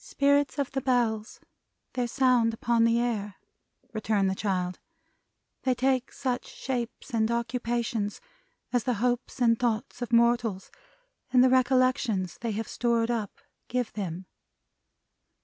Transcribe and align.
"Spirits 0.00 0.58
of 0.58 0.72
the 0.72 0.80
Bells. 0.80 1.38
Their 1.92 2.08
sound 2.08 2.52
upon 2.52 2.82
the 2.82 2.98
air," 2.98 3.36
returned 3.92 4.28
the 4.28 4.34
child. 4.34 4.80
"They 5.62 5.76
take 5.76 6.10
such 6.12 6.46
shapes 6.46 7.10
and 7.14 7.30
occupations 7.30 8.20
as 8.72 8.82
the 8.82 8.94
hopes 8.94 9.38
and 9.40 9.56
thoughts 9.56 10.02
of 10.02 10.12
mortals, 10.12 10.72
and 11.32 11.44
the 11.44 11.48
recollections 11.50 12.38
they 12.38 12.50
have 12.50 12.66
stored 12.66 13.12
up, 13.12 13.40
give 13.68 13.92
them." 13.92 14.26